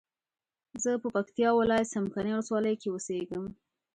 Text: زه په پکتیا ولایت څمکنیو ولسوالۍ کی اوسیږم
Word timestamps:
زه 0.83 0.91
په 1.01 1.07
پکتیا 1.15 1.49
ولایت 1.53 1.87
څمکنیو 1.93 2.37
ولسوالۍ 2.39 2.75
کی 2.81 2.87
اوسیږم 2.91 3.45